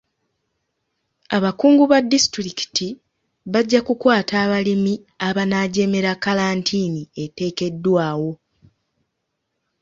Abakungu 1.35 1.83
ba 1.91 1.99
disitulikiti 2.11 2.87
bajja 3.51 3.79
kukwata 3.87 4.33
abalimi 4.45 4.93
abanaajemera 5.27 6.11
kkalantiini 6.15 7.03
eteekeddwawo. 7.23 8.31